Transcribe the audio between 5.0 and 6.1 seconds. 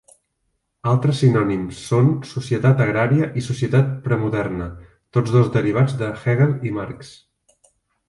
tots dos derivats